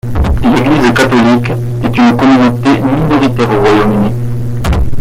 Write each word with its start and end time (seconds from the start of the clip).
L'Église 0.41 0.91
catholique 0.95 1.51
est 1.83 1.95
une 1.95 2.17
communauté 2.17 2.79
minoritaire 2.81 3.51
au 3.51 3.59
Royaume-Uni. 3.59 4.09